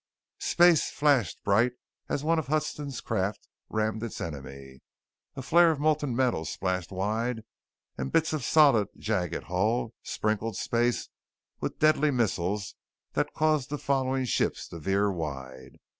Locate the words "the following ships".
13.69-14.67